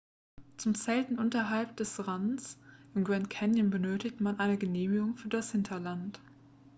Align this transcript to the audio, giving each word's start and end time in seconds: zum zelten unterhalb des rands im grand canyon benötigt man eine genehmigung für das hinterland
zum 0.57 0.73
zelten 0.73 1.19
unterhalb 1.19 1.77
des 1.77 2.07
rands 2.07 2.57
im 2.95 3.03
grand 3.03 3.29
canyon 3.29 3.69
benötigt 3.69 4.19
man 4.19 4.39
eine 4.39 4.57
genehmigung 4.57 5.15
für 5.15 5.29
das 5.29 5.51
hinterland 5.51 6.19